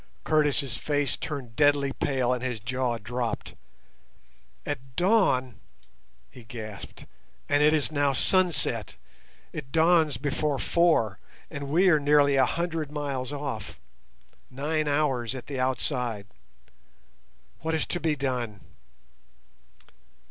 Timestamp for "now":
7.91-8.11